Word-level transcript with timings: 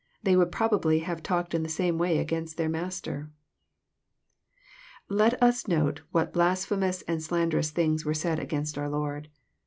They 0.23 0.35
would 0.35 0.51
probably 0.51 1.01
have 1.01 1.21
talked 1.21 1.53
in 1.53 1.61
the 1.61 1.69
same 1.69 1.99
way 1.99 2.17
against 2.17 2.57
their 2.57 2.67
Master! 2.69 3.29
Let 5.09 5.39
us 5.43 5.67
note 5.67 6.01
what 6.09 6.33
blasphemous 6.33 7.03
and 7.03 7.21
slanderous 7.21 7.69
things 7.69 8.03
were 8.03 8.15
said 8.15 8.39
against 8.39 8.79
our 8.79 8.89
Lord. 8.89 9.29